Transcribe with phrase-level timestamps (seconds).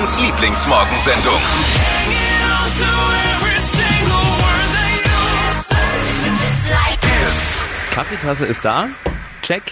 [0.00, 1.40] Westens Lieblingsmorgensendung.
[7.92, 8.88] Kaffeetasse ist da.
[9.42, 9.62] Check.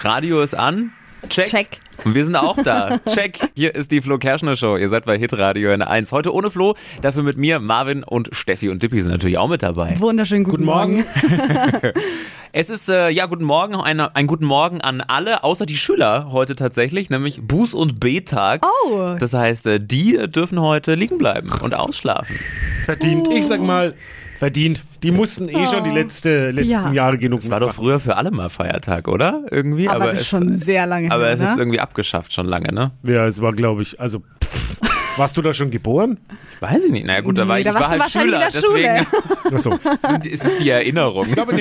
[0.00, 0.92] Radio ist an.
[1.28, 1.46] Check.
[1.46, 1.80] Check.
[2.04, 2.98] Und wir sind auch da.
[3.08, 3.38] Check.
[3.54, 4.76] Hier ist die Flo Kerschner Show.
[4.76, 6.12] Ihr seid bei Hitradio N1.
[6.12, 9.62] Heute ohne Flo, dafür mit mir, Marvin und Steffi und Dippi sind natürlich auch mit
[9.62, 9.98] dabei.
[9.98, 11.04] Wunderschönen guten, Morgen.
[12.52, 16.32] Es ist, äh, ja, guten Morgen, eine, einen guten Morgen an alle, außer die Schüler
[16.32, 18.64] heute tatsächlich, nämlich Buß- und B-Tag.
[18.86, 19.16] Oh.
[19.18, 22.38] Das heißt, äh, die dürfen heute liegen bleiben und ausschlafen.
[22.86, 23.28] Verdient.
[23.28, 23.94] Ich sag mal,
[24.38, 24.84] verdient.
[25.02, 26.92] Die mussten eh schon die letzte, letzten Ja.
[26.92, 29.42] Jahre genug Es war doch früher für alle mal Feiertag, oder?
[29.50, 29.88] Irgendwie.
[29.88, 31.62] Aber, das es, ist schon sehr lange aber her, es ist jetzt ne?
[31.62, 32.92] irgendwie abgeschafft schon lange, ne?
[33.02, 34.22] Ja, es war, glaube ich, also.
[35.18, 36.18] Warst du da schon geboren?
[36.60, 37.06] Weiß ich nicht.
[37.06, 39.06] Na gut, da Nee, war ich, da ich war halt Schüler, in der deswegen
[39.54, 39.78] Achso.
[40.06, 41.26] sind, ist es die Erinnerung.
[41.26, 41.54] Ich glaube,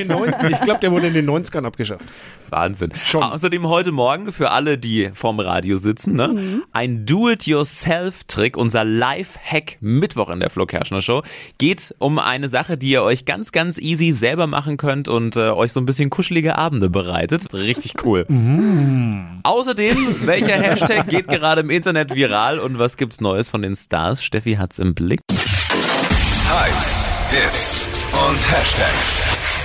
[0.63, 2.03] glaub, der wurde in den 90ern abgeschafft.
[2.49, 2.91] Wahnsinn.
[3.05, 3.23] Schon.
[3.23, 6.27] Außerdem heute Morgen für alle, die vorm Radio sitzen, ne?
[6.29, 6.63] Mhm.
[6.71, 11.23] ein Do-it-yourself-Trick, unser Live-Hack Mittwoch in der Flo Kerschner Show,
[11.57, 15.49] geht um eine Sache, die ihr euch ganz, ganz easy selber machen könnt und äh,
[15.49, 17.54] euch so ein bisschen kuschelige Abende bereitet.
[17.54, 18.26] Richtig cool.
[18.27, 19.39] Mhm.
[19.43, 24.23] Außerdem, welcher Hashtag geht gerade im Internet viral und was gibt's Neues von den Stars?
[24.23, 25.21] Steffi hat's im Blick.
[25.29, 27.87] Hypes, Hits
[28.27, 29.23] und Hashtags.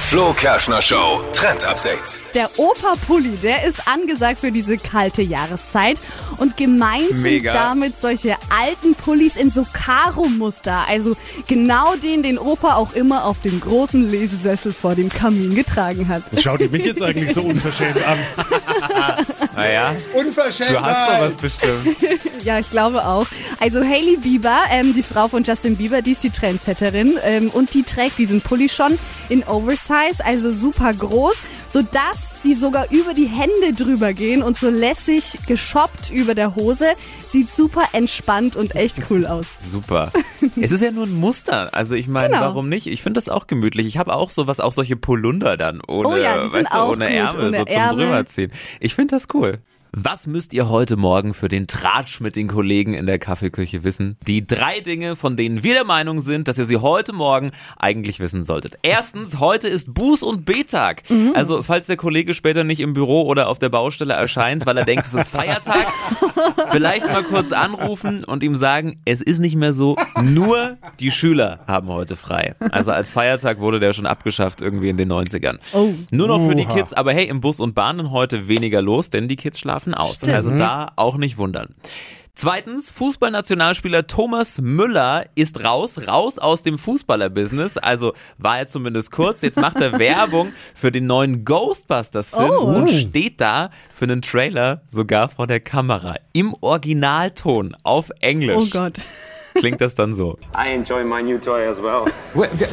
[0.09, 2.21] Flo Kerschner Show Trend Update.
[2.35, 5.99] Der Opa-Pulli, der ist angesagt für diese kalte Jahreszeit.
[6.37, 7.53] Und gemeint Mega.
[7.53, 10.85] sind damit solche alten Pullis in so Karo-Muster.
[10.89, 16.09] Also genau den, den Opa auch immer auf dem großen Lesesessel vor dem Kamin getragen
[16.09, 16.23] hat.
[16.43, 18.19] Schaut ihr mich jetzt eigentlich so unverschämt an?
[19.55, 20.71] Naja, Unverschämt!
[20.71, 21.97] du hast doch was bestimmt.
[22.45, 23.27] Ja, ich glaube auch.
[23.63, 27.73] Also Hailey Bieber, ähm, die Frau von Justin Bieber, die ist die Trendsetterin ähm, und
[27.75, 31.37] die trägt diesen Pulli schon in Oversize, also super groß,
[31.69, 36.87] sodass die sogar über die Hände drüber gehen und so lässig geschoppt über der Hose.
[37.31, 39.47] Sieht super entspannt und echt cool aus.
[39.59, 40.11] Super.
[40.61, 41.73] Es ist ja nur ein Muster.
[41.73, 42.41] Also ich meine, Genau.
[42.41, 42.89] warum nicht?
[42.89, 43.87] Ich finde das auch gemütlich.
[43.87, 47.15] Ich habe auch sowas, auch solche Polunder dann ohne, Oh ja, weißt du, ohne gut,
[47.15, 48.07] Ärmel, ohne so zum Ärmel.
[48.07, 48.51] drüberziehen.
[48.81, 49.59] Ich finde das cool.
[49.95, 54.17] Was müsst ihr heute Morgen für den Tratsch mit den Kollegen in der Kaffeeküche wissen?
[54.27, 58.19] Die drei Dinge, von denen wir der Meinung sind, dass ihr sie heute Morgen eigentlich
[58.19, 58.79] wissen solltet.
[58.81, 61.03] Erstens, heute ist Buß- und B-Tag.
[61.11, 61.33] Mhm.
[61.35, 64.87] Also, falls der Kollege später nicht im Büro oder auf der Baustelle erscheint, weil er
[64.87, 65.87] denkt, es ist Feiertag,
[66.71, 71.61] vielleicht mal kurz anrufen und ihm sagen, es ist nicht mehr so, nur die Schüler
[71.67, 72.55] haben heute frei.
[72.71, 75.59] Also als Feiertag wurde der schon abgeschafft irgendwie in den 90ern.
[75.75, 75.91] Oh.
[76.11, 76.63] Nur noch für die.
[76.65, 80.17] Kids, aber hey, im Bus und Bahnen heute weniger los, denn die Kids schlafen aus.
[80.17, 80.35] Stimmt.
[80.35, 81.75] Also da auch nicht wundern.
[82.35, 87.77] Zweitens, Fußballnationalspieler Thomas Müller ist raus, raus aus dem Fußballerbusiness.
[87.77, 89.43] Also war er zumindest kurz.
[89.43, 92.65] Jetzt macht er Werbung für den neuen Ghostbusters-Film Oh.
[92.65, 96.15] und steht da für einen Trailer sogar vor der Kamera.
[96.33, 98.57] Im Originalton auf Englisch.
[98.59, 98.95] Oh Gott.
[99.55, 100.39] Klingt das dann so.
[100.57, 102.07] I enjoy my new toy as well.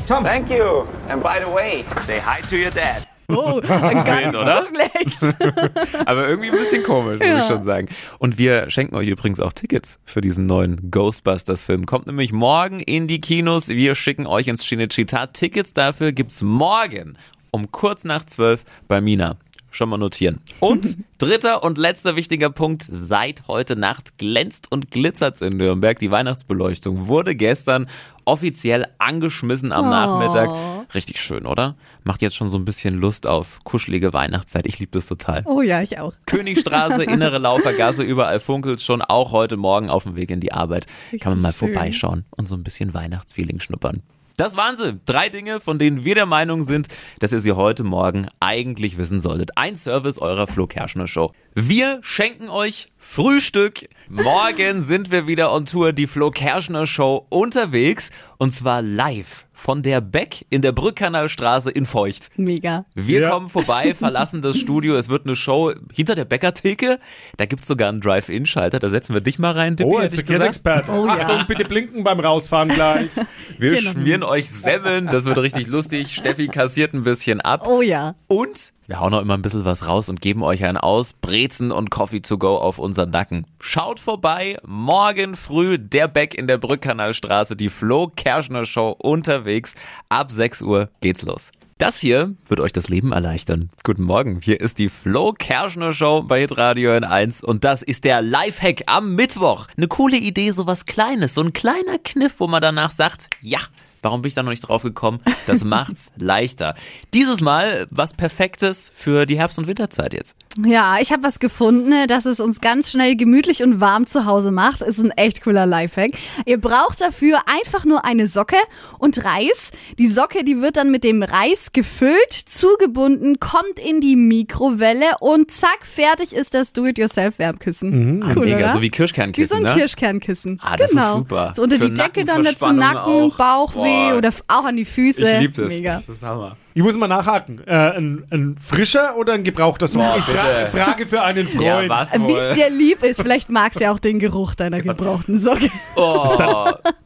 [0.08, 0.86] Tom, Thank you.
[1.10, 3.06] And by the way, Say hi to your dad.
[3.30, 3.62] Oh,
[4.06, 4.64] ganz oder?
[4.64, 5.36] schlecht.
[6.06, 7.42] Aber irgendwie ein bisschen komisch, muss Ja.
[7.42, 7.88] ich schon sagen.
[8.18, 11.86] Und wir schenken euch übrigens auch Tickets für diesen neuen Ghostbusters-Film.
[11.86, 13.70] Kommt nämlich morgen in die Kinos.
[13.70, 15.28] Wir schicken euch ins Cinecittà.
[15.32, 17.18] Tickets dafür gibt's morgen
[17.52, 19.36] um kurz nach zwölf bei Mina.
[19.72, 20.40] Schon mal notieren.
[20.60, 22.86] Und dritter und letzter wichtiger Punkt.
[22.90, 26.00] Seit heute Nacht glänzt und glitzert's in Nürnberg.
[26.00, 27.88] Die Weihnachtsbeleuchtung wurde gestern
[28.26, 30.50] offiziell angeschmissen am Nachmittag.
[30.94, 31.76] Richtig schön, oder?
[32.04, 34.66] Macht jetzt schon so ein bisschen Lust auf kuschelige Weihnachtszeit.
[34.68, 35.44] Ich liebe das total.
[35.46, 36.14] Oh ja, ich auch.
[36.26, 40.86] Königstraße, innere Laufergasse, überall funkelt schon, auch heute Morgen auf dem Weg in die Arbeit.
[41.20, 41.74] Kann man mal schön.
[41.74, 44.04] vorbeischauen und so ein bisschen Weihnachtsfeeling schnuppern.
[44.40, 44.98] Das waren sie.
[45.06, 46.88] Drei Dinge, von denen wir der Meinung sind,
[47.20, 49.58] dass ihr sie heute Morgen eigentlich wissen solltet.
[49.58, 51.34] Ein Service eurer Flo Kerschner Show.
[51.62, 53.90] Wir schenken euch Frühstück.
[54.08, 59.82] Morgen sind wir wieder on Tour, die Flo Kerschner Show unterwegs und zwar live von
[59.84, 62.30] der Beck in der Brückkanalstraße in Feucht.
[62.38, 62.86] Mega.
[62.96, 63.30] Wir Ja.
[63.32, 64.96] kommen vorbei, verlassen das Studio.
[64.96, 66.98] Es wird eine Show hinter der Bäckertheke.
[67.36, 68.80] Da gibt's sogar einen Drive-In-Schalter.
[68.80, 70.16] Da setzen wir dich mal rein, Dippi, Oh, als.
[70.16, 70.90] Verkehrsexperte.
[70.92, 71.14] Oh ja.
[71.28, 73.10] Achtung, bitte blinken beim Rausfahren gleich.
[73.58, 73.92] Wir Genau.
[73.92, 75.08] schmieren euch Semmeln.
[75.08, 76.16] Das wird richtig lustig.
[76.16, 77.68] Steffi kassiert ein bisschen ab.
[77.68, 78.16] Oh ja.
[78.28, 81.14] Und wir hauen auch immer ein bisschen was raus und geben euch einen aus.
[81.14, 83.46] Brezen und Coffee to go auf unseren Nacken.
[83.62, 84.58] Schaut vorbei.
[84.66, 87.56] Morgen früh der Beck in der Brückkanalstraße.
[87.56, 89.76] Die Flo Kerschner Show unterwegs.
[90.10, 91.52] Ab 6 Uhr geht's los.
[91.78, 93.70] Das hier wird euch das Leben erleichtern.
[93.84, 98.24] Guten Morgen, hier ist die Flo Kerschner Show bei Hitradio N1 und das ist der
[98.24, 99.68] Lifehack am Mittwoch.
[99.78, 103.60] Eine coole Idee, sowas Kleines, so ein kleiner Kniff, wo man danach sagt, ja,
[104.02, 105.20] Warum bin ich da noch nicht drauf gekommen?
[105.48, 106.76] Das macht's leichter.
[107.14, 110.36] Dieses Mal was Perfektes für die Herbst- und Winterzeit jetzt.
[110.66, 114.52] Ja, ich habe was gefunden, dass es uns ganz schnell gemütlich und warm zu Hause
[114.52, 114.82] macht.
[114.82, 116.12] Ist ein echt cooler Lifehack.
[116.46, 118.58] Ihr braucht dafür einfach nur eine Socke
[118.98, 119.72] und Reis.
[119.98, 125.52] Die Socke, die wird dann mit dem Reis gefüllt, zugebunden, kommt in die Mikrowelle und
[125.52, 128.24] zack, fertig ist das Do-it-yourself-Wärmkissen.
[128.36, 128.74] Cool, Mega, oder?
[128.74, 129.74] so wie Wie so Kirschkernkissen, ein ne?
[129.76, 130.60] Kirschkernkissen.
[130.62, 131.16] Ah, das ist genau.
[131.16, 131.54] super.
[131.56, 132.98] So unter Für die Decke dann dazu Nacken,
[133.32, 133.38] auch.
[133.38, 133.89] Bauchweh Boah.
[134.18, 135.22] Oder f- auch an die Füße.
[135.34, 135.72] Ich liebe das.
[135.72, 136.04] Mega.
[136.08, 136.56] Das ist Hammer.
[136.74, 137.62] Ich muss mal nachhaken.
[137.68, 139.88] Äh, ein, ein frischer oder ein gebrauchter?
[139.88, 140.66] Boah, Ich fra.
[140.68, 141.64] Frage für einen Freund.
[141.64, 144.82] Ja, was Wie es dir lieb ist, vielleicht magst du ja auch den Geruch deiner
[144.82, 145.70] gebrauchten Socke.
[145.96, 146.30] Oh.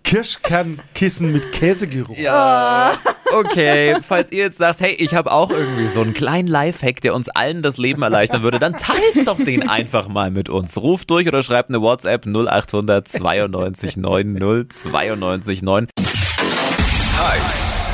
[0.04, 2.18] Kirschkernkissen mit Käsegeruch.
[2.18, 2.92] Ja,
[3.34, 3.96] okay.
[4.08, 7.30] Falls ihr jetzt sagt, hey, ich habe auch irgendwie so einen kleinen Lifehack, der uns
[7.30, 10.78] allen das Leben erleichtern würde, dann teilt doch den einfach mal mit uns.
[10.78, 15.88] Ruft durch oder schreibt eine WhatsApp 0800 92 90 92 9.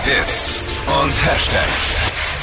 [0.09, 0.63] Hits
[1.03, 1.95] und Hashtags.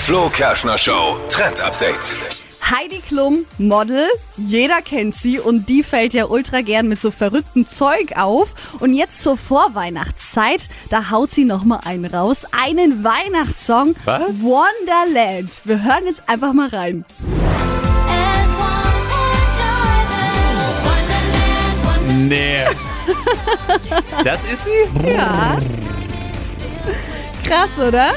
[0.05, 2.17] Flo Kerschner Show Trend Update.
[2.63, 7.67] Heidi Klum, Model, jeder kennt sie und die fällt ja ultra gern mit so verrücktem
[7.67, 8.55] Zeug auf.
[8.79, 14.23] Und jetzt zur Vorweihnachtszeit, da haut sie nochmal einen raus, einen Weihnachtssong, Was?
[14.41, 15.51] Wonderland.
[15.65, 17.05] Wir hören jetzt einfach mal rein.
[22.29, 22.65] Nee.
[24.23, 25.09] Das ist sie?
[25.11, 25.59] Ja.
[27.47, 28.13] Krass, oder?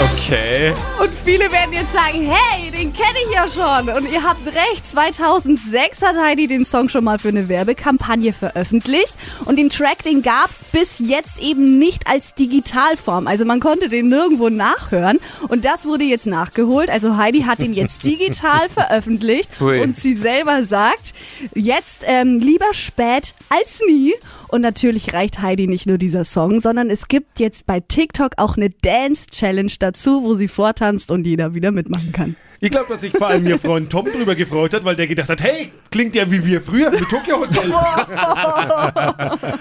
[0.00, 0.72] Okay.
[1.00, 3.88] Und viele werden jetzt sagen, hey, den kenne ich ja schon.
[3.88, 9.14] Und ihr habt recht, 2006 hat Heidi den Song schon mal für eine Werbekampagne veröffentlicht.
[9.46, 13.26] Und den Track, den gab's bis jetzt eben nicht als Digitalform.
[13.26, 15.18] Also man konnte den nirgendwo nachhören.
[15.48, 16.88] Und das wurde jetzt nachgeholt.
[16.88, 19.50] Also Heidi hat den jetzt digital veröffentlicht.
[19.58, 19.80] Hui.
[19.80, 21.14] Und sie selber sagt,
[21.54, 24.14] jetzt ähm, lieber spät als nie.
[24.46, 28.56] Und natürlich reicht Heidi nicht nur dieser Song, sondern es gibt jetzt bei TikTok auch
[28.56, 32.36] eine Dance-Challenge dazu, wo sie vortanzt und jeder wieder mitmachen kann.
[32.60, 35.28] Ich glaube, dass sich vor allem ihr Freund Tom drüber gefreut hat, weil der gedacht
[35.28, 37.72] hat, hey, klingt ja wie wir früher mit Tokyo Hotel.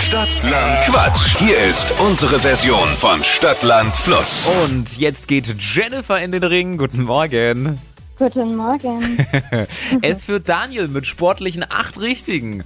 [0.00, 1.36] Stadtland Quatsch.
[1.38, 4.46] Hier ist unsere Version von Stadtland Fluss.
[4.64, 6.76] Und jetzt geht Jennifer in den Ring.
[6.76, 7.78] Guten Morgen.
[8.18, 9.24] Guten Morgen.
[10.02, 12.64] Es führt Daniel mit sportlichen acht Richtigen.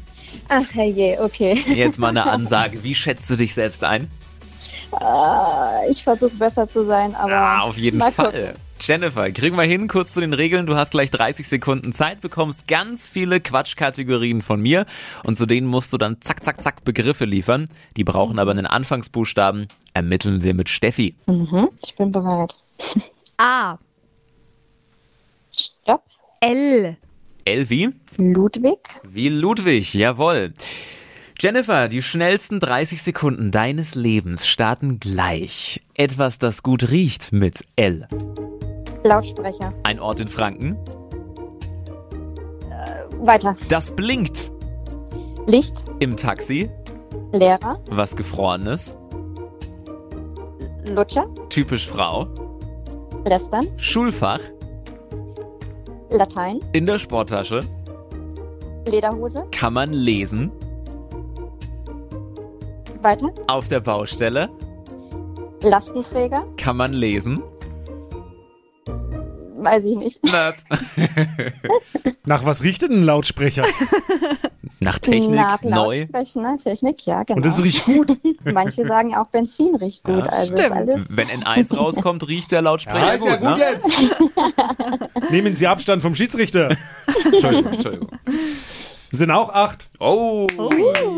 [0.48, 1.62] Ach herrje, okay.
[1.74, 2.82] Jetzt mal eine Ansage.
[2.84, 4.08] Wie schätzt du dich selbst ein?
[4.98, 7.34] Äh, Ich versuche besser zu sein, aber.
[7.34, 8.12] Ah, auf jeden Fall.
[8.12, 8.50] gucken.
[8.84, 10.66] Jennifer, kriegen wir hin, kurz zu den Regeln.
[10.66, 14.86] Du hast gleich 30 Sekunden Zeit, bekommst ganz viele Quatschkategorien von mir
[15.22, 17.66] und zu denen musst du dann zack, zack, zack Begriffe liefern.
[17.96, 19.68] Die brauchen aber einen Anfangsbuchstaben.
[19.94, 21.14] Ermitteln wir mit Steffi.
[21.26, 22.56] Mhm, ich bin bereit.
[23.36, 23.78] A,
[25.52, 26.02] Stopp.
[26.40, 26.96] L,
[27.44, 27.90] Elvi?
[28.16, 28.80] Ludwig.
[29.04, 30.54] Wie Ludwig, jawohl.
[31.38, 35.82] Jennifer, die schnellsten 30 Sekunden deines Lebens starten gleich.
[35.94, 38.06] Etwas, das gut riecht mit L.
[39.04, 39.72] Lautsprecher.
[39.82, 40.78] Ein Ort in Franken.
[43.20, 43.54] Weiter.
[43.68, 44.50] Das blinkt.
[45.46, 45.84] Licht.
[46.00, 46.68] Im Taxi.
[47.32, 47.80] Lehrer.
[47.90, 48.96] Was Gefrorenes.
[50.86, 51.26] Lutscher.
[51.48, 52.26] Typisch Frau.
[53.24, 53.68] Lästern.
[53.76, 54.40] Schulfach.
[56.10, 56.60] Latein.
[56.72, 57.62] In der Sporttasche.
[58.86, 59.46] Lederhose.
[59.52, 60.50] Kann man lesen.
[63.00, 63.32] Weiter.
[63.46, 64.48] Auf der Baustelle.
[65.62, 66.44] Lastenträger.
[66.56, 67.42] Kann man lesen.
[69.62, 70.20] Weiß ich nicht.
[72.24, 73.64] Nach was riecht denn ein Lautsprecher?
[74.80, 75.36] Nach Technik.
[75.36, 76.06] Nach Neu.
[76.12, 77.36] Lautsprecher, Technik, ja, genau.
[77.36, 78.18] Und das riecht gut.
[78.52, 80.26] Manche sagen auch Benzin riecht gut.
[80.28, 80.72] also stimmt.
[80.72, 81.06] alles.
[81.08, 83.58] Wenn N1 rauskommt, riecht der Lautsprecher ja gut, gut ne?
[83.58, 85.30] jetzt.
[85.30, 86.76] Nehmen Sie Abstand vom Schiedsrichter.
[87.24, 88.08] Entschuldigung, Entschuldigung.
[89.14, 89.90] Sind auch acht.
[90.00, 90.46] Oh,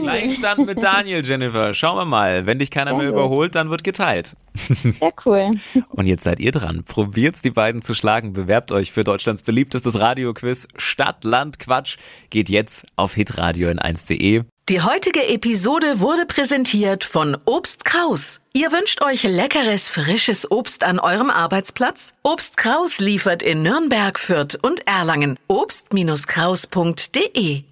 [0.03, 1.75] Gleichstand mit Daniel, Jennifer.
[1.75, 2.45] Schauen wir mal.
[2.45, 3.21] Wenn dich keiner mehr Sehr gut.
[3.21, 4.35] überholt, dann wird geteilt.
[4.55, 5.53] Sehr cool.
[5.91, 6.83] Und jetzt seid ihr dran.
[6.83, 8.33] Probiert's, die beiden zu schlagen.
[8.33, 11.97] Bewerbt euch für Deutschlands beliebtestes Radioquiz Stadt, Land, Quatsch.
[12.31, 14.43] Geht jetzt auf hitradio in 1.de.
[14.69, 18.41] Die heutige Episode wurde präsentiert von Obst Kraus.
[18.55, 22.15] Ihr wünscht euch leckeres, frisches Obst an eurem Arbeitsplatz?
[22.23, 25.39] Obst Kraus liefert in Nürnberg, Fürth und Erlangen.
[25.49, 27.65] Obst-Kraus.de